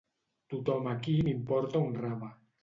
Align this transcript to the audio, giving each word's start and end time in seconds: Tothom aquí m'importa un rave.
Tothom 0.53 0.89
aquí 0.93 1.15
m'importa 1.27 1.83
un 1.91 1.95
rave. 2.01 2.33